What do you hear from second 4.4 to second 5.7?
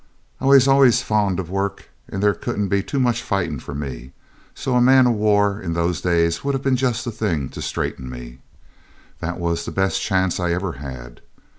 so a man o' war